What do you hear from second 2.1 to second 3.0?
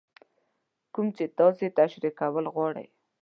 کول غواړئ.